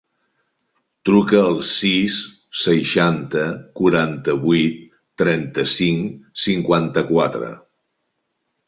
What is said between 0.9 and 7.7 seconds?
Truca al sis, seixanta, quaranta-vuit, trenta-cinc, cinquanta-quatre.